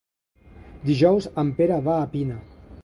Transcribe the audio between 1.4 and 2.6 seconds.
en Pere va a Pina.